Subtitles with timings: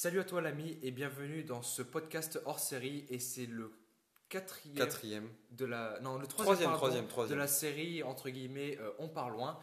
[0.00, 3.72] Salut à toi l'ami et bienvenue dans ce podcast hors série et c'est le
[4.28, 5.28] quatrième, Quatrième.
[5.50, 9.08] de la non le troisième, Troisième, pardon, troisième, de la série entre guillemets euh, on
[9.08, 9.58] part loin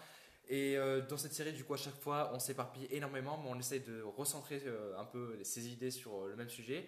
[0.50, 3.58] et euh, dans cette série du coup à chaque fois on s'éparpille énormément mais on
[3.58, 6.86] essaye de recentrer euh, un peu ses idées sur le même sujet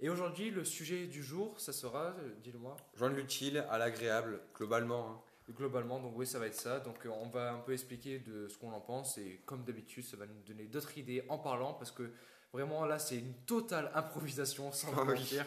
[0.00, 5.10] et aujourd'hui le sujet du jour ça sera dis-le-moi Joindre l'utile à l'agréable, globalement.
[5.10, 5.20] hein.
[5.52, 6.80] Globalement, donc oui, ça va être ça.
[6.80, 10.04] Donc euh, on va un peu expliquer de ce qu'on en pense et comme d'habitude,
[10.04, 12.10] ça va nous donner d'autres idées en parlant parce que
[12.52, 15.06] vraiment là, c'est une totale improvisation sans Ah oui.
[15.14, 15.46] commentaire.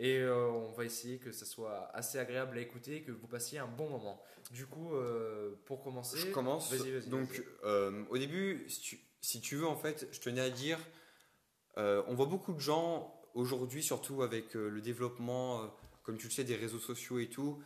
[0.00, 3.58] Et euh, on va essayer que ça soit assez agréable à écouter, que vous passiez
[3.58, 4.22] un bon moment.
[4.52, 6.70] Du coup, euh, pour commencer, Je commence.
[6.72, 7.44] Vas-y, vas-y, Donc, vas-y.
[7.64, 10.78] euh, au début, si tu, si tu veux, en fait, je tenais à dire,
[11.76, 15.68] on voit beaucoup de gens aujourd'hui, surtout avec le développement,
[16.04, 17.60] comme tu le sais, des réseaux sociaux et tout,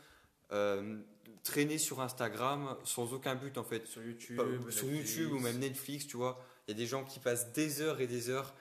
[1.42, 3.86] traîner sur Instagram sans aucun but, en fait.
[3.86, 5.16] sur YouTube, Pas- sur Netflix.
[5.16, 8.00] YouTube ou même Netflix, tu vois, il y a des gens qui passent des heures
[8.00, 8.54] et des heures,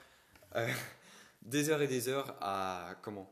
[0.56, 0.68] euh,
[1.42, 3.30] des heures et des heures à comment,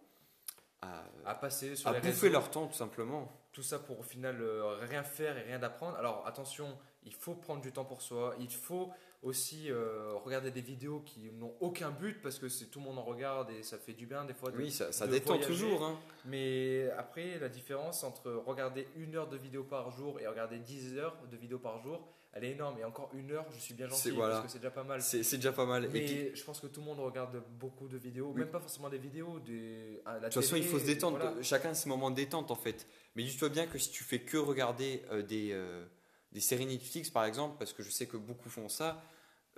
[0.83, 2.33] à, à passer sur à les bouffer réseaux.
[2.33, 3.31] leur temps tout simplement.
[3.53, 5.97] Tout ça pour au final euh, rien faire et rien d'apprendre.
[5.97, 8.34] Alors attention, il faut prendre du temps pour soi.
[8.39, 8.91] Il faut
[9.22, 12.98] aussi euh, regarder des vidéos qui n'ont aucun but parce que c'est tout le monde
[12.98, 14.50] en regarde et ça fait du bien des fois.
[14.50, 15.48] de- Oui, ça, ça détend voyager.
[15.48, 15.84] toujours.
[15.84, 15.98] Hein.
[16.25, 20.97] Mais après, la différence entre regarder une heure de vidéo par jour et regarder 10
[20.97, 22.78] heures de vidéo par jour, elle est énorme.
[22.78, 24.34] Et encore une heure, je suis bien gentil voilà.
[24.36, 25.03] parce que c'est déjà pas mal.
[25.03, 25.84] C'est déjà pas mal.
[25.84, 28.41] Et Mais puis, je pense que tout le monde regarde beaucoup de vidéos, Oui.
[28.41, 31.19] même pas forcément des vidéos, des, à la De toute façon, il faut se détendre.
[31.19, 31.42] voilà.
[31.42, 32.86] Chacun a ses moments de détente en fait.
[33.17, 35.84] Mais dis-toi bien que si tu fais que regarder euh, des, euh,
[36.33, 39.03] des séries Netflix par exemple, parce que je sais que beaucoup font ça,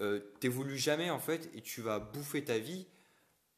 [0.01, 2.87] euh, t'évolues jamais en fait et tu vas bouffer ta vie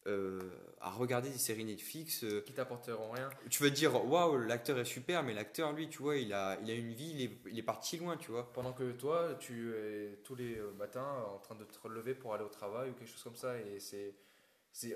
[0.07, 0.39] euh,
[0.81, 2.25] à regarder des séries Netflix.
[2.25, 3.31] euh, Qui t'apporteront rien.
[3.49, 6.59] tu vas te dire waouh, l'acteur est super, mais l'acteur lui, tu vois, il a,
[6.63, 8.53] il a une vie, il est, il est parti loin, tu vois.
[8.53, 12.35] Pendant que toi, tu es tous les euh, matins en train de te relever pour
[12.35, 13.57] aller au travail ou quelque chose comme ça.
[13.59, 14.15] Et c'est.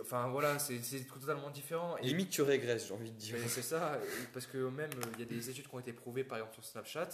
[0.01, 1.97] Enfin voilà, c'est totalement différent.
[1.99, 3.37] Et Limite, tu régresses, j'ai envie de dire.
[3.47, 3.99] C'est ça,
[4.33, 6.55] parce que même euh, il y a des études qui ont été prouvées, par exemple
[6.55, 7.09] sur Snapchat,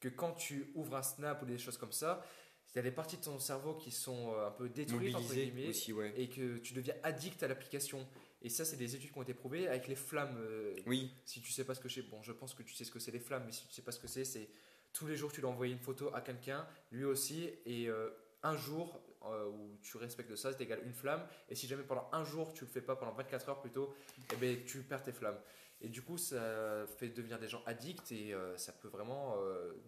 [0.00, 2.24] que quand tu ouvres un Snap ou des choses comme ça,
[2.76, 5.68] y a des parties de ton cerveau qui sont euh, un peu détruites entre guillemets,
[5.68, 6.12] aussi, ouais.
[6.16, 8.06] et que tu deviens addict à l'application.
[8.42, 10.36] Et ça, c'est des études qui ont été prouvées avec les flammes.
[10.38, 12.84] euh, Oui, Si tu sais pas ce que c'est, bon, je pense que tu sais
[12.84, 14.48] ce que c'est les flammes, mais si tu sais pas ce que c'est, c'est
[14.92, 18.10] tous les jours tu dois envoyer une photo à quelqu'un, lui aussi, et euh,
[18.42, 21.26] un jour euh, où tu respectes ça, c'est égal une flamme.
[21.48, 23.94] Et si jamais pendant un jour tu le fais pas, pendant 24 heures plutôt,
[24.32, 25.38] eh ben, tu perds tes flammes.
[25.80, 29.36] Et du coup, ça fait devenir des gens addicts et euh, ça peut vraiment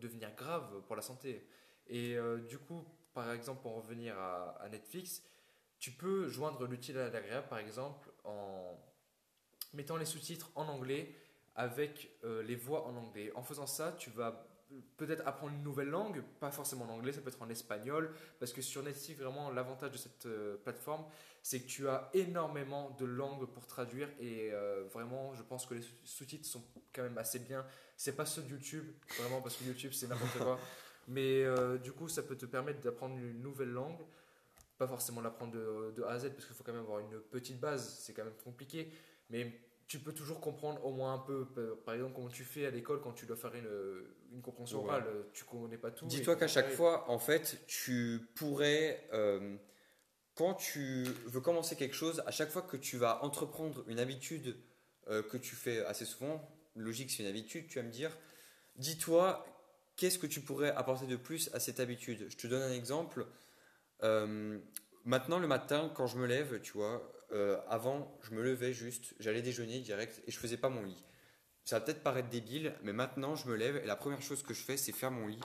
[0.01, 1.47] devenir grave pour la santé.
[1.89, 2.85] Et euh, du coup,
[3.15, 5.23] par exemple, pour revenir à, Netflix,
[5.79, 8.79] tu peux joindre l'utile à l'agréable, par exemple, en
[9.73, 11.15] mettant les sous-titres en anglais
[11.55, 13.33] avec euh, les voix en anglais.
[13.35, 14.45] En faisant ça, tu vas
[14.99, 18.53] peut-être apprendre une nouvelle langue, pas forcément en anglais, ça peut être en espagnol, parce
[18.53, 21.07] que sur Netflix, vraiment, l'avantage de cette euh, plateforme,
[21.43, 24.53] c'est que tu as énormément de langues pour traduire, et
[24.93, 26.63] vraiment, je pense que les sous- sous-titres sont
[26.93, 27.65] quand même assez bien.
[27.97, 28.85] C'est pas ceux de YouTube,
[29.19, 30.59] vraiment, parce que YouTube, c'est n'importe quoi.
[31.09, 33.99] Mais euh, du coup, ça peut te permettre d'apprendre une nouvelle langue,
[34.77, 37.19] pas forcément l'apprendre de, de A à Z, parce qu'il faut quand même avoir une
[37.19, 38.91] petite base, c'est quand même compliqué,
[39.31, 41.47] mais tu peux toujours comprendre au moins un peu,
[41.87, 43.69] par exemple, comment tu fais à l'école quand tu dois faire une,
[44.33, 44.91] une compréhension Ouais.
[44.91, 46.07] orale, tu connais pas tout.
[46.07, 49.57] Dis-toi qu'à chaque fois, en fait, tu pourrais, euh,
[50.35, 54.57] quand tu veux commencer quelque chose, à chaque fois que tu vas entreprendre une habitude
[55.09, 58.15] euh, que tu fais assez souvent, logique, c'est une habitude, tu vas me dire,
[58.77, 59.45] dis-toi,
[59.99, 62.27] qu'est-ce que tu pourrais apporter de plus à cette habitude?
[62.31, 63.27] Je te donne un exemple.
[64.03, 64.59] Euh,
[65.05, 69.15] maintenant, le matin, quand je me lève, tu vois, euh, avant, je me levais juste,
[69.19, 71.05] j'allais déjeuner direct et je faisais pas mon lit.
[71.65, 74.55] Ça va peut-être paraître débile, mais maintenant, je me lève et la première chose que
[74.55, 75.41] je fais, c'est faire mon lit.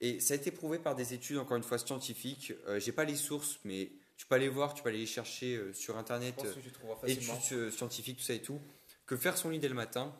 [0.00, 2.52] Et ça a été prouvé par des études, encore une fois, scientifiques.
[2.66, 5.56] Euh, J'ai pas les sources, mais tu peux aller voir, tu peux aller les chercher
[5.56, 6.34] euh, sur Internet,
[7.06, 8.60] études scientifiques, tout ça et tout.
[9.06, 10.14] Que faire son lit dès le matin,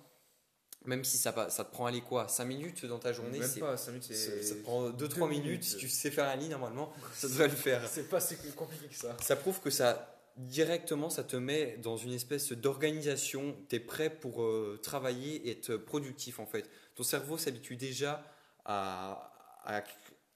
[0.85, 3.93] même si ça, te prend aller quoi 5 minutes dans ta journée Même pas, 5
[3.93, 5.45] minutes, ça, te prend 2-3 deux minutes.
[5.45, 5.65] minutes.
[5.65, 7.87] Si tu sais faire un lit, normalement, ça devrait le faire.
[7.89, 9.17] C'est pas si compliqué que ça.
[9.21, 13.57] Ça prouve que ça, directement, ça te met dans une espèce d'organisation.
[13.69, 16.71] Tu es prêt pour euh, travailler et être productif, en fait.
[16.95, 18.25] Ton cerveau s'habitue déjà
[18.65, 19.33] à,
[19.65, 19.83] à,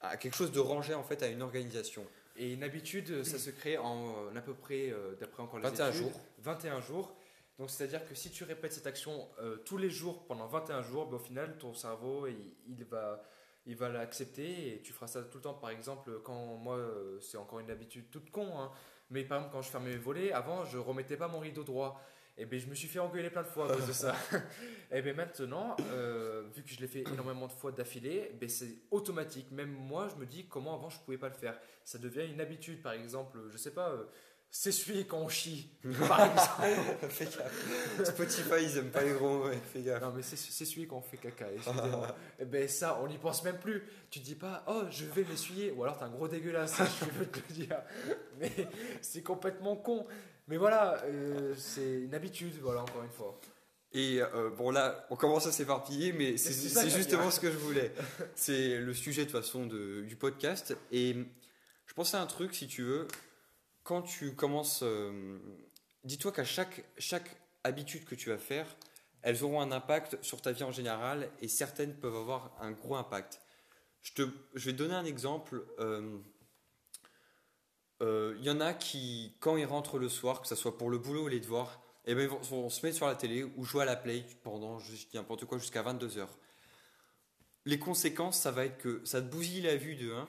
[0.00, 2.04] à quelque chose de rangé, en fait, à une organisation.
[2.36, 5.68] Et une habitude, ça se crée en euh, à peu près, euh, d'après encore les
[5.68, 6.20] 21 études, jours.
[6.38, 7.14] 21 jours.
[7.58, 11.06] Donc c'est-à-dire que si tu répètes cette action euh, tous les jours pendant 21 jours,
[11.06, 13.22] ben, au final, ton cerveau, il, va,
[13.66, 15.54] il va l'accepter et tu feras ça tout le temps.
[15.54, 18.72] Par exemple, quand moi, euh, c'est encore une habitude toute con, hein,
[19.10, 22.00] mais par exemple, quand je fermais mes volets, avant, je remettais pas mon rideau droit.
[22.38, 24.16] Et ben je me suis fait engueuler plein de fois à cause de ça.
[24.90, 28.78] et ben maintenant, euh, vu que je l'ai fait énormément de fois d'affilée, ben c'est
[28.90, 29.50] automatique.
[29.50, 31.58] Même moi, je me dis comment avant je pouvais pas le faire.
[31.84, 32.80] Ça devient une habitude.
[32.80, 33.94] Par exemple, je sais pas,
[34.54, 35.70] s'essuyer quand on chie,
[36.08, 37.08] par exemple.
[37.08, 38.04] Fais gaffe.
[38.04, 40.02] Spotify, ils aiment pas les gros mots, ouais, fais gaffe.
[40.02, 42.14] Non, mais c'est s'essuyer quand on fait caca, excusez-moi.
[42.38, 43.82] Eh ben ça, on n'y pense même plus.
[44.10, 47.24] Tu dis pas, oh, je vais m'essuyer, ou alors t'es un gros dégueulasse, je peux
[47.24, 47.78] te le dire.
[48.38, 48.52] Mais
[49.00, 50.06] c'est complètement con.
[50.48, 53.40] Mais voilà, euh, c'est une habitude, voilà, encore une fois.
[53.94, 57.92] Et euh, bon là, on commence à s'éparpiller, mais c'est justement ce que je voulais.
[58.34, 60.74] C'est le sujet de toute façon de- du podcast.
[60.90, 61.14] Et
[61.86, 63.06] je pensais à un truc, si tu veux,
[63.82, 65.38] quand tu commences, euh,
[66.04, 68.66] dis-toi qu'à chaque, chaque habitude que tu vas faire,
[69.22, 72.96] elles auront un impact sur ta vie en général, et certaines peuvent avoir un gros
[72.96, 73.40] impact.
[74.02, 74.22] Je, te,
[74.54, 75.64] je vais te donner un exemple.
[75.78, 76.18] euh,
[78.02, 80.90] euh, Il y en a qui, quand ils rentrent le soir, que ce soit pour
[80.90, 83.44] le boulot ou les devoirs, eh ben, ils vont, vont se mettre sur la télé
[83.44, 84.78] ou jouer à la play pendant,
[85.14, 86.26] n'importe quoi, jusqu'à 22h.
[87.64, 90.28] Les conséquences, ça va être que ça te bousille la vue de 1.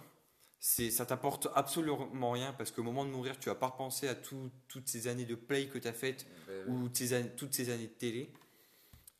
[0.65, 4.15] C'est, ça t'apporte absolument rien parce qu'au moment de mourir, tu vas pas repenser à
[4.15, 6.25] tout- toutes ces années de play que tu as faites
[6.69, 8.31] ou ces années- toutes ces années de télé.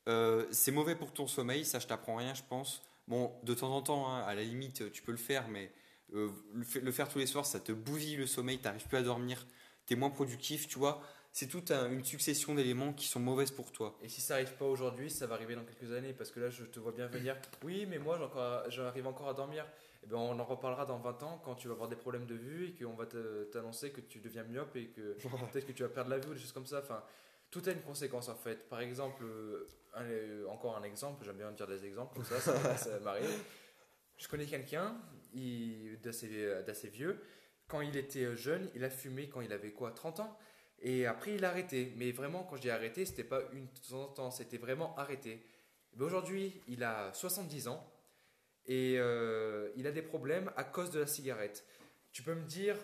[0.08, 2.82] Euh, c'est mauvais pour ton sommeil, ça je t'apprends rien, je pense.
[3.10, 5.70] Bon, de temps en temps, hein, à la limite, tu peux le faire, mais
[6.14, 8.98] euh, le, fa- le faire tous les soirs, ça te bousille le sommeil, t'arrives plus
[8.98, 9.46] à dormir,
[9.86, 11.02] t'es moins productif, tu vois.
[11.34, 13.98] C'est toute un- une succession d'éléments qui sont mauvaises pour toi.
[14.02, 16.50] Et si ça arrive pas aujourd'hui, ça va arriver dans quelques années parce que là,
[16.50, 17.36] je te vois bien venir.
[17.64, 18.18] Oui, mais moi,
[18.70, 19.66] j'arrive encore à dormir.
[20.04, 22.36] Eh ben, on en reparlera dans 20 ans quand tu vas avoir des problèmes de
[22.36, 25.14] vue et qu'on va te- t'annoncer que tu deviens myope et que
[25.52, 26.80] peut-être que tu vas perdre la vue ou des choses comme ça.
[26.80, 27.02] Enfin,
[27.50, 28.68] tout a une conséquence en fait.
[28.70, 32.40] Par exemple, euh, un- euh, encore un exemple, j'aime bien dire des exemples comme ça,
[32.40, 33.30] ça, ça m'arrive.
[34.18, 34.96] Je connais quelqu'un
[36.04, 37.20] d'assez vieux.
[37.68, 40.38] Quand il était jeune, il a fumé quand il avait quoi 30 ans
[40.86, 41.94] et après, il a arrêté.
[41.96, 44.96] Mais vraiment, quand je dis arrêté, c'était pas une de temps en temps, c'était vraiment
[44.98, 45.46] arrêté.
[45.96, 47.90] Mais aujourd'hui, il a 70 ans
[48.66, 51.66] et euh, il a des problèmes à cause de la cigarette.
[52.12, 52.78] Tu peux me dire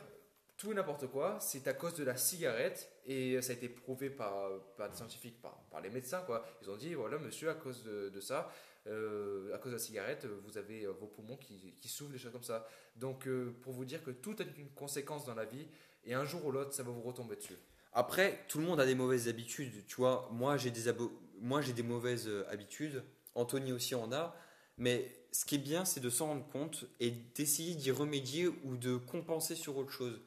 [0.58, 4.50] tout n'importe quoi, c'est à cause de la cigarette et ça a été prouvé par,
[4.76, 6.22] par des scientifiques, par, par les médecins.
[6.26, 6.46] Quoi.
[6.62, 8.52] Ils ont dit voilà, monsieur, à cause de, ça,
[8.88, 12.18] euh, à cause de la cigarette, vous avez euh, vos poumons qui, qui s'ouvrent, des
[12.18, 12.68] choses comme ça.
[12.98, 13.30] Donc,
[13.62, 15.66] pour vous dire que tout a une conséquence dans la vie
[16.04, 17.56] et un jour ou l'autre, ça va vous retomber dessus.
[17.94, 19.86] Après, tout le monde a des mauvaises habitudes.
[19.88, 20.92] Tu vois, moi j'ai des,
[21.40, 23.02] moi, j'ai des mauvaises habitudes.
[23.36, 24.36] Anthony aussi en a.
[24.78, 28.78] Mais ce qui est bien, c'est de s'en rendre compte et d'essayer d'y remédier ou
[28.78, 30.20] de compenser sur autre chose.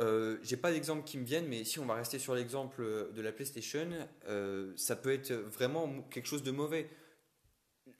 [0.00, 3.22] Euh, j'ai pas d'exemple qui me viennent, mais si on va rester sur l'exemple de
[3.22, 3.88] la PlayStation,
[4.26, 6.88] euh, ça peut être vraiment quelque chose de mauvais.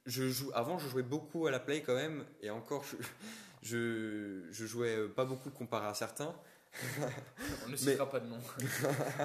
[0.06, 2.96] Je joue, avant, je jouais beaucoup à la Play quand même, et encore, je,
[3.62, 6.34] je, je jouais pas beaucoup comparé à certains.
[7.66, 8.38] On ne citera pas de nom.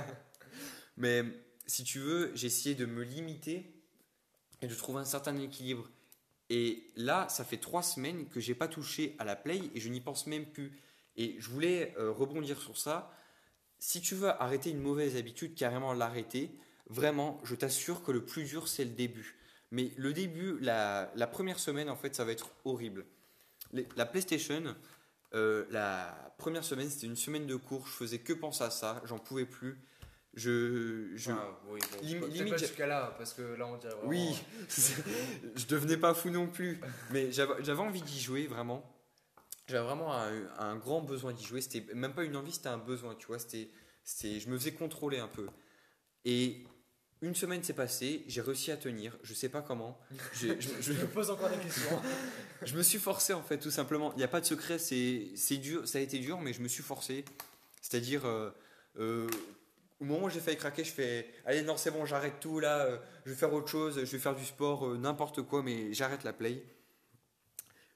[0.97, 1.23] Mais
[1.65, 3.73] si tu veux, j'ai essayé de me limiter
[4.61, 5.89] et de trouver un certain équilibre.
[6.49, 9.89] Et là, ça fait trois semaines que j'ai pas touché à la play et je
[9.89, 10.71] n'y pense même plus.
[11.17, 13.11] Et je voulais euh, rebondir sur ça.
[13.79, 16.51] Si tu veux arrêter une mauvaise habitude, carrément l'arrêter,
[16.89, 19.35] vraiment, je t'assure que le plus dur, c'est le début.
[19.71, 23.05] Mais le début, la, première semaine, en fait, ça va être horrible.
[23.95, 24.75] La PlayStation,
[25.33, 27.85] euh, la première semaine, c'était une semaine de cours.
[27.85, 29.01] Je faisais que penser à ça.
[29.05, 29.77] J'en pouvais plus.
[30.39, 33.77] Je, je, Enfin, oui, bon, Lim- peut-être limite, pas jusqu'à là, parce que là, on
[33.77, 34.07] dirait vraiment.
[34.09, 34.39] Oui,
[35.55, 36.79] je devenais pas fou non plus,
[37.11, 38.83] mais j'avais envie d'y jouer vraiment.
[39.67, 41.59] J'avais vraiment un, un grand besoin d'y jouer.
[41.61, 43.39] C'était même pas une envie, c'était un besoin, tu vois.
[43.39, 43.69] C'était,
[44.03, 45.47] c'était, je me faisais contrôler un peu.
[46.23, 46.63] Et
[47.23, 49.17] une semaine s'est passée, j'ai réussi à tenir.
[49.23, 49.99] Je sais pas comment.
[50.33, 51.99] Je, je- Je me pose encore des questions.
[52.63, 54.13] je me suis forcé en fait, tout simplement.
[54.13, 56.61] Il n'y a pas de secret, c'est c'est dur, ça a été dur, mais je
[56.61, 57.25] me suis forcé.
[57.81, 58.51] C'est-à-dire, euh,
[58.99, 59.27] euh,
[59.99, 62.85] au moment où j'ai failli craquer, je fais Allez, non, c'est bon, j'arrête tout là,
[62.85, 65.93] euh, je vais faire autre chose, je vais faire du sport, euh, n'importe quoi, mais
[65.93, 66.63] j'arrête la play.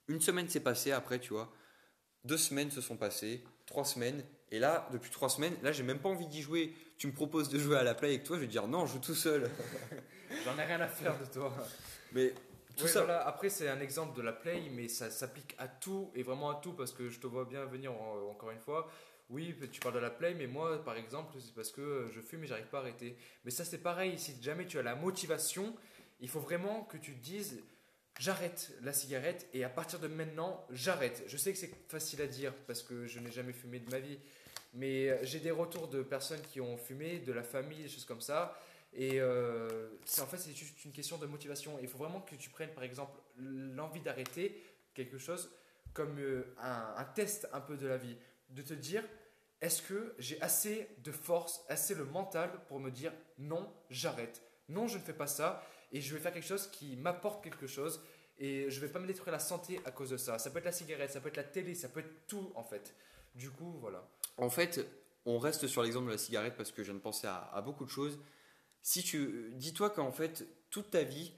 [0.08, 1.51] Une semaine s'est passée après, tu vois.
[2.25, 6.00] Deux semaines se sont passées, trois semaines, et là, depuis trois semaines, là, j'ai même
[6.00, 6.74] pas envie d'y jouer.
[6.98, 8.93] Tu me proposes de jouer à la play avec toi, je vais dire non, je
[8.93, 9.50] joue tout seul.
[10.46, 11.53] J'en ai rien à faire de toi.
[12.13, 12.34] Mais
[12.77, 13.03] tout ça.
[13.03, 13.25] voilà.
[13.27, 16.55] Après, c'est un exemple de la play, mais ça s'applique à tout et vraiment à
[16.62, 18.89] tout parce que je te vois bien venir en- encore une fois.
[19.31, 22.43] Oui, tu parles de la play, mais moi, par exemple, c'est parce que je fume
[22.43, 23.15] et j'arrive pas à arrêter.
[23.45, 24.19] Mais ça, c'est pareil.
[24.19, 25.73] Si jamais tu as la motivation,
[26.19, 27.63] il faut vraiment que tu te dises
[28.19, 31.23] j'arrête la cigarette et à partir de maintenant, j'arrête.
[31.27, 34.00] Je sais que c'est facile à dire parce que je n'ai jamais fumé de ma
[34.00, 34.19] vie,
[34.73, 38.21] mais j'ai des retours de personnes qui ont fumé, de la famille, des choses comme
[38.21, 38.59] ça.
[38.93, 39.88] Et euh,
[40.19, 41.79] en fait c'est juste une question de motivation.
[41.81, 44.61] Il faut vraiment que tu prennes par exemple l'envie d'arrêter
[44.93, 45.50] quelque chose
[45.93, 48.17] comme euh, un test un peu de la vie,
[48.50, 49.03] de te dire
[49.62, 54.41] est-ce que j'ai assez de force, assez le mental pour me dire non, j'arrête.
[54.70, 57.68] Non, je ne fais pas ça et je vais faire quelque chose qui m'apporte quelque
[57.68, 58.01] chose
[58.39, 60.39] et je vais pas me détruire la santé à cause de ça.
[60.39, 62.63] Ça peut être la cigarette, ça peut être la télé, ça peut être tout en
[62.63, 62.96] fait.
[63.36, 64.03] Du coup, voilà.
[64.38, 64.86] En fait,
[65.25, 67.86] on reste sur l'exemple de la cigarette parce que je viens de penser à, beaucoup
[67.86, 68.20] de choses.
[68.82, 71.34] Si tu, dis-toi qu'en fait, toute ta vie,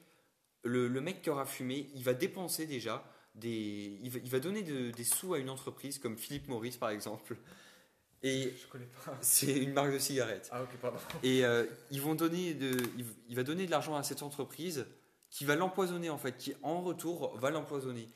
[0.63, 3.03] le, mec qui aura fumé, il va dépenser déjà
[3.35, 7.35] des, il va, donner de- des sous à une entreprise comme Philippe Maurice par exemple.
[8.23, 9.17] Et Je connais pas.
[9.21, 10.49] c'est une marque de cigarette.
[10.51, 10.97] Ah, ok, pardon.
[11.23, 14.85] Et euh, ils vont donner de, il, il va donner de l'argent à cette entreprise
[15.29, 18.07] qui va l'empoisonner en fait, qui en retour va l'empoisonner.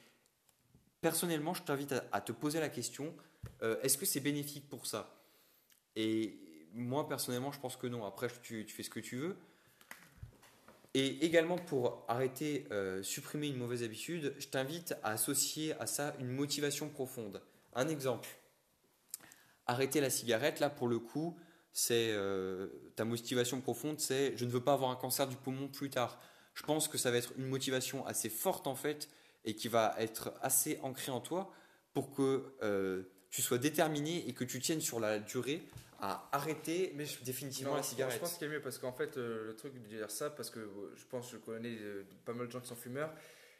[1.02, 3.14] Personnellement, je t'invite à, à te poser la question
[3.62, 5.24] euh, est-ce que c'est bénéfique pour ça?
[5.96, 6.38] Et
[6.74, 8.06] moi, personnellement, je pense que non.
[8.06, 9.36] Après, tu, tu fais ce que tu veux.
[10.94, 16.16] Et également, pour arrêter, euh, supprimer une mauvaise habitude, je t'invite à associer à ça
[16.20, 17.42] une motivation profonde.
[17.74, 18.30] Un exemple
[19.68, 21.38] arrêter la cigarette, là, pour le coup,
[21.72, 25.68] c'est euh, ta motivation profonde, c'est je ne veux pas avoir un cancer du poumon
[25.68, 26.20] plus tard.
[26.56, 29.10] Je pense que ça va être une motivation assez forte en fait
[29.46, 31.52] et qui va être assez ancrée en toi
[31.94, 35.62] pour que euh, tu sois déterminé et que tu tiennes sur la durée
[36.00, 38.16] à arrêter Mais je- définitivement Non, la cigarette.
[38.16, 40.32] Je pense qu'il y a mieux parce qu'en fait, euh, le truc de dire ça,
[40.32, 41.78] parce que je pense que je connais
[42.26, 43.14] pas mal de gens qui sont fumeurs,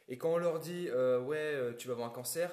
[0.08, 0.88] et quand on leur dit
[1.24, 2.50] ouais, tu vas avoir un cancer,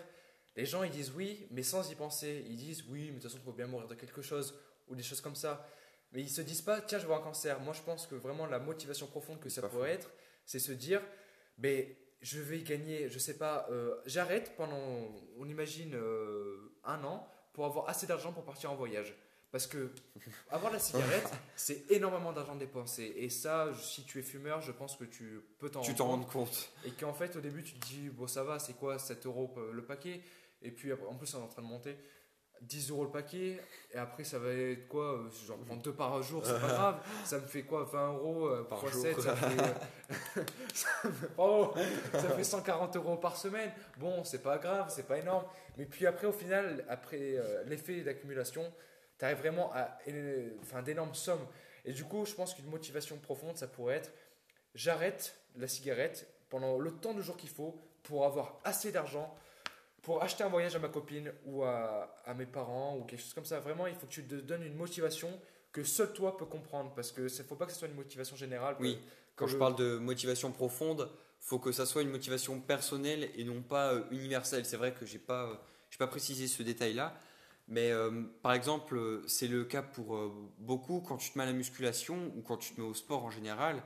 [0.56, 2.46] les gens ils disent oui, mais sans y penser.
[2.48, 4.56] Ils disent oui, mais de toute façon, il faut bien mourir de quelque chose,
[4.88, 5.68] ou des choses comme ça.
[6.12, 7.60] Mais ils se disent pas tiens, je vais avoir un cancer.
[7.60, 10.12] Moi, je pense que vraiment la motivation profonde que ça pourrait être,
[10.46, 11.02] c'est se dire
[11.58, 15.08] mais je vais gagner, je sais pas, euh, j'arrête pendant,
[15.38, 19.16] on imagine, euh, un an pour avoir assez d'argent pour partir en voyage.
[19.52, 19.92] Parce que
[20.50, 23.14] avoir la cigarette, c'est énormément d'argent dépensé.
[23.16, 26.50] Et ça, si tu es fumeur, je pense que tu peux t'en rendre compte.
[26.50, 26.70] compte.
[26.86, 29.56] Et qu'en fait, au début, tu te dis, bon, ça va, c'est quoi 7 euros
[29.72, 30.22] le paquet?
[30.66, 31.98] Et puis, en plus, on est en train de monter.
[32.62, 33.60] 10 euros le paquet,
[33.94, 37.02] et après ça va être quoi euh, Genre prendre deux par jour, c'est pas grave.
[37.26, 39.02] Ça me fait quoi 20 euros euh, Par fois jour.
[39.02, 40.44] 7, ça fait, euh,
[40.74, 41.74] ça fait- bravo,
[42.14, 43.72] ça fait 140 euros par semaine.
[43.98, 45.46] Bon, c'est pas grave, c'est pas énorme.
[45.78, 48.72] Mais puis après, au final, après euh, l'effet d'accumulation,
[49.20, 49.98] tu arrives vraiment à
[50.62, 51.46] enfin, d'énormes sommes.
[51.84, 54.12] Et du coup, je pense qu'une motivation profonde, ça pourrait être
[54.74, 59.36] j'arrête la cigarette pendant le temps de jour qu'il faut pour avoir assez d'argent
[60.06, 63.34] pour acheter un voyage à ma copine ou à, à mes parents ou quelque chose
[63.34, 63.60] comme ça.
[63.60, 65.32] Vraiment, il faut que tu te donnes une motivation
[65.72, 68.36] que seul toi peux comprendre parce que ne faut pas que ce soit une motivation
[68.36, 68.76] générale.
[68.80, 69.00] Oui,
[69.36, 71.10] quand je le- parle de motivation profonde,
[71.40, 74.64] faut que ça soit une motivation personnelle et non pas euh, universelle.
[74.66, 75.56] C'est vrai que j'ai pas, euh,
[75.90, 77.20] j'ai pas précisé ce détail-là,
[77.68, 78.12] mais euh,
[78.44, 80.20] par exemple, c'est le cas pour
[80.60, 83.26] beaucoup quand tu te mets à la musculation ou quand tu te mets au sport
[83.26, 83.82] en général.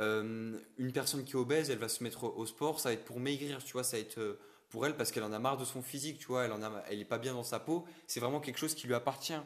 [0.00, 3.20] une personne qui est obèse, elle va se mettre au sport, ça va être pour
[3.20, 4.36] maigrir, tu vois, ça va être
[4.74, 6.82] pour elle parce qu'elle en a marre de son physique, tu vois, elle en a,
[6.90, 7.84] elle est pas bien dans sa peau.
[8.08, 9.40] C'est vraiment quelque chose qui lui appartient.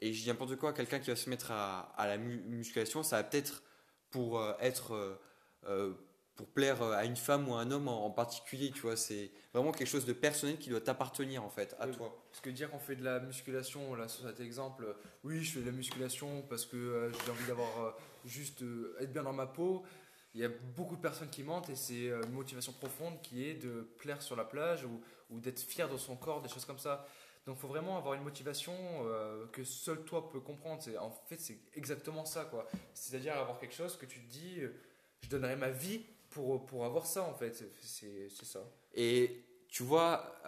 [0.00, 3.02] Et je dis n'importe quoi, quelqu'un qui va se mettre à, à la mu- musculation,
[3.02, 3.64] ça va peut-être
[4.10, 5.16] pour euh, être euh,
[5.66, 5.94] euh,
[6.36, 9.32] pour plaire à une femme ou à un homme en, en particulier, tu vois, c'est
[9.52, 11.96] vraiment quelque chose de personnel qui doit t'appartenir en fait, à Oui.
[11.96, 12.16] toi.
[12.30, 14.86] Parce que dire qu'on fait de la musculation, là, sur cet exemple,
[15.24, 18.62] oui, je fais de la musculation parce que j'ai envie d'avoir juste
[19.00, 19.82] être bien dans ma peau.
[20.38, 23.44] Il y a beaucoup de personnes qui mentent et c'est euh, une motivation profonde qui
[23.44, 26.78] est de plaire sur la plage ou, d'être fier de son corps, des choses comme
[26.78, 27.08] ça.
[27.44, 30.80] Donc il faut vraiment avoir une motivation euh, que seul toi peux comprendre.
[30.80, 32.44] C'est, en fait, c'est exactement ça.
[32.44, 32.68] quoi.
[32.94, 34.68] C'est-à-dire avoir quelque chose que tu te dis, euh,
[35.22, 37.64] je donnerais ma vie pour, pour avoir ça en fait.
[37.80, 38.60] C'est, ça.
[38.94, 40.40] Et tu vois,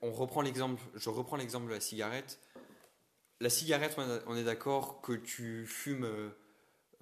[0.00, 2.38] on reprend l'exemple, je reprends l'exemple de la cigarette.
[3.40, 3.96] La cigarette,
[4.28, 6.06] on est d'accord que tu fumes,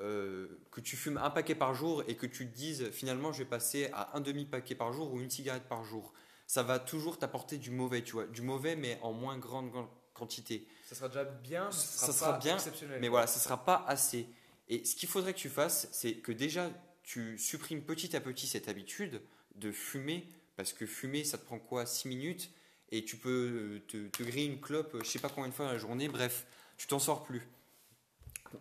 [0.01, 3.39] euh, que tu fumes un paquet par jour et que tu te dises finalement je
[3.39, 6.13] vais passer à un demi paquet par jour ou une cigarette par jour.
[6.47, 9.71] Ça va toujours t'apporter du mauvais, tu vois, du mauvais mais en moins grande
[10.17, 10.67] quantité.
[10.85, 13.01] Ça sera déjà bien, ça Ça sera, sera pas bien, exceptionnel.
[13.01, 14.27] Mais voilà, ne sera pas assez.
[14.69, 16.71] Et ce qu'il faudrait que tu fasses, c'est que déjà,
[17.03, 19.23] tu supprimes petit à petit cette habitude
[19.55, 20.27] de fumer,
[20.57, 22.51] parce que fumer, ça te prend quoi 6 minutes,
[22.91, 25.55] et tu peux euh, te, te griller une clope, euh, je sais pas combien de
[25.55, 27.43] fois dans la journée, bref, tu t'en sors plus.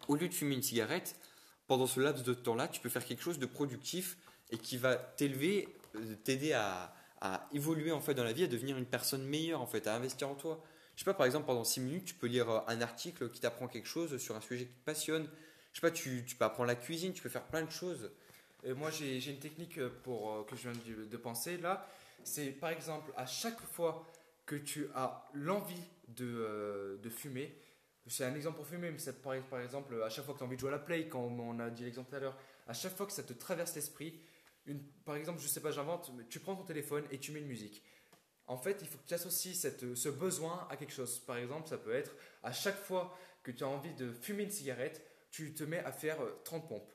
[0.07, 1.15] Au lieu de fumer une cigarette,
[1.67, 4.17] pendant ce laps de temps-là, tu peux faire quelque chose de productif
[4.51, 6.93] et qui va t'élever, euh, t'aider à,
[7.53, 10.29] évoluer en fait dans la vie, à devenir une personne meilleure en fait, à investir
[10.29, 10.63] en toi.
[10.95, 13.39] Je sais pas, par exemple, pendant 6 minutes, tu peux lire euh, un article qui
[13.39, 15.27] t'apprend quelque chose sur un sujet qui te passionne.
[15.73, 18.11] Je sais pas, tu, peux apprendre la cuisine, tu peux faire plein de choses.
[18.63, 20.79] Et moi, j'ai une technique pour, euh, que je viens
[21.09, 21.87] de, penser là.
[22.23, 24.05] C'est par exemple, à chaque fois
[24.45, 27.55] que tu as l'envie de fumer,
[28.07, 30.43] c'est un exemple pour fumer, mais c'est par, par exemple, à chaque fois que tu
[30.43, 32.37] as envie de jouer à la play, quand on a dit l'exemple tout à l'heure,
[32.67, 34.19] à chaque fois que ça te traverse l'esprit,
[34.65, 37.47] une, par exemple, je sais pas, j'invente, tu prends ton téléphone et tu mets une
[37.47, 37.83] musique.
[38.47, 41.19] En fait, il faut que tu associes cette, ce besoin à quelque chose.
[41.19, 44.51] Par exemple, ça peut être à chaque fois que tu as envie de fumer une
[44.51, 46.91] cigarette, tu te mets à faire euh, 30 pompes.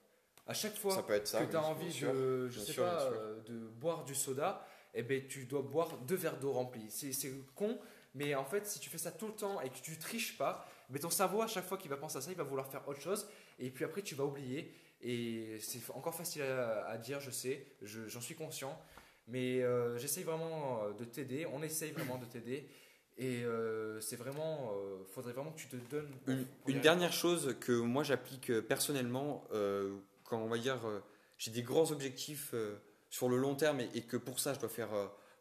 [0.46, 1.44] À chaque fois Ça peut être ça.
[1.44, 2.12] que tu as envie sûr.
[2.12, 3.20] de, je Bien sais sûr, pas, bien sûr.
[3.20, 6.90] euh, de boire du soda, eh ben, tu dois boire deux verres d'eau remplis.
[6.90, 7.78] C'est c'est con,
[8.14, 10.66] Mais en fait, si tu fais ça tout le temps et que tu triches pas,
[10.90, 12.86] mais ton cerveau, à chaque fois qu'il va penser à ça, il va vouloir faire
[12.88, 13.28] autre chose.
[13.58, 14.72] Et puis après, tu vas oublier.
[15.02, 18.78] Et c'est encore facile à, à dire, je sais, je- j'en suis conscient.
[19.28, 21.46] Mais euh, j'essaye vraiment euh, de t'aider.
[21.52, 22.68] On essaye vraiment de t'aider.
[23.18, 24.72] Et euh, c'est vraiment.
[24.74, 26.10] euh, faudrait vraiment que tu te donnes.
[26.66, 29.44] Une, dernière chose que moi j'applique personnellement,
[30.24, 30.78] quand on va dire
[31.38, 32.54] j'ai des grands objectifs
[33.10, 34.90] sur le long terme et, et que pour ça je dois faire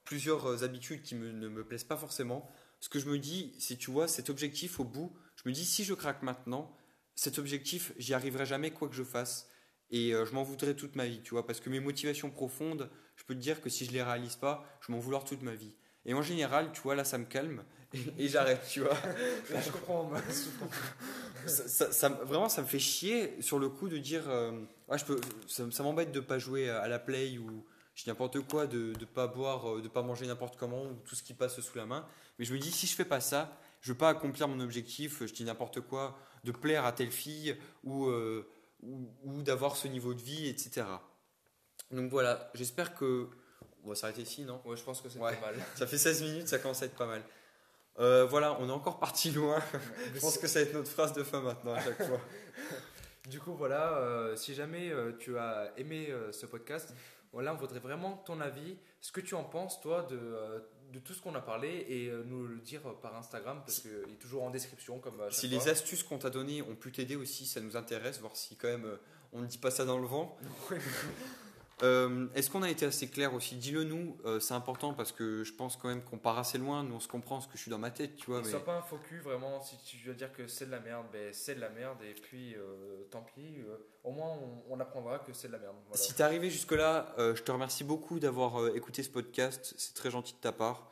[0.05, 3.75] plusieurs habitudes qui me- ne me plaisent pas forcément, ce que je me dis, c'est
[3.77, 5.13] tu vois, cet objectif au bout,
[5.43, 6.71] je me dis si je craque maintenant,
[7.15, 9.49] cet objectif, j'y arriverai jamais quoi que je fasse.
[9.91, 12.89] Et euh, je m'en voudrais toute ma vie, tu vois, parce que mes motivations profondes,
[13.15, 15.55] je peux te dire que si je les réalise pas, je m'en vouloir toute ma
[15.55, 15.75] vie.
[16.05, 18.93] Et en général, tu vois, là, ça me calme et, et j'arrête, tu vois.
[19.51, 20.11] Là, je comprends.
[21.47, 24.51] ça, ça- ça- vraiment, ça me fait chier sur le coup de dire, euh,
[24.87, 27.65] ouais, je peux, ça, ça m'embête de pas jouer à la play ou
[27.95, 30.93] je dis n'importe quoi, de ne pas boire, euh, de pas manger n'importe comment ou
[31.05, 32.05] tout ce qui passe sous la main.
[32.37, 35.25] Mais je me dis, si je fais pas ça, je veux pas accomplir mon objectif,
[35.25, 38.47] je dis n'importe quoi, de plaire à telle fille ou, euh,
[38.83, 40.85] ou, ou d'avoir ce niveau de vie, etc.
[41.91, 43.27] Donc voilà, j'espère que.
[43.85, 44.61] On va s'arrêter ici, non?
[44.65, 45.33] Ouais, je pense que c'est Ouais.
[45.37, 45.55] pas mal.
[45.75, 47.23] Ça fait 16 minutes, ça commence à être pas mal.
[47.97, 49.61] Euh, voilà, on est encore parti loin.
[50.15, 52.19] Je pense que ça va être notre phrase de fin maintenant à chaque fois.
[53.29, 56.95] Du coup, voilà, euh, si jamais euh, tu as aimé euh, ce podcast,
[57.31, 60.19] voilà, on voudrait vraiment ton avis, ce que tu en penses, toi, de,
[60.91, 64.19] de tout ce qu'on a parlé, et nous le dire par Instagram, parce qu'il est
[64.19, 67.61] toujours en description, comme Si les astuces qu'on t'a données ont pu t'aider aussi, ça
[67.61, 68.97] nous intéresse, voir si quand même
[69.31, 70.35] on ne dit pas ça dans le vent.
[71.81, 73.55] Euh, Est-ce qu'on a été assez clair aussi?
[73.55, 76.83] Dis-le nous, euh, c'est important parce que je pense quand même qu'on part assez loin,
[76.83, 78.41] nous on se comprend ce que je suis dans ma tête, tu vois.
[78.41, 78.49] Mais...
[78.49, 81.05] Sois pas un faux cul, vraiment, si tu veux dire que c'est de la merde,
[81.11, 83.63] ben, c'est de la merde, et puis euh, tant pis,
[84.03, 85.75] au moins on, on apprendra que c'est de la merde.
[85.87, 86.01] Voilà.
[86.01, 90.33] Si t'es arrivé jusque-là, je te remercie beaucoup d'avoir écouté ce podcast, c'est très gentil
[90.33, 90.89] de ta part,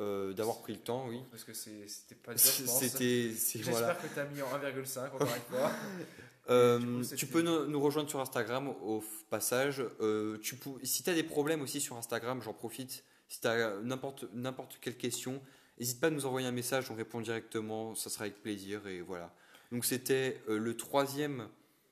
[0.00, 1.20] euh, d'avoir pris le temps, oui.
[1.28, 2.40] Parce que c'était pas dur.
[2.40, 3.30] C'était.
[3.30, 3.94] J'espère voilà.
[3.96, 5.72] que tu as mis en 1,5 encore une fois.
[6.50, 9.84] Euh, tu peux nous, nous rejoindre sur Instagram au, passage.
[10.00, 13.04] Euh, tu si tu as des problèmes aussi sur Instagram, j'en profite.
[13.28, 15.42] Si tu as n'importe quelle question,
[15.78, 18.86] n'hésite pas à nous envoyer un message, on répond directement, ça sera avec plaisir.
[18.86, 19.34] Et voilà.
[19.70, 21.48] Donc c'était euh, le troisième.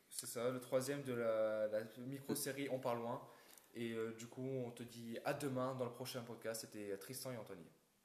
[0.09, 3.21] C'est ça, le troisième de la, la micro-série On part loin.
[3.75, 6.62] Et du coup, on te dit à demain dans le prochain podcast.
[6.62, 7.66] C'était Tristan et Anthony.